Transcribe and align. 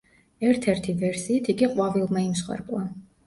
ერთი-ერთი 0.51 0.95
ვერსიით 1.03 1.51
იგი 1.53 1.69
ყვავილმა 1.75 2.23
იმსხვერპლა. 2.31 2.83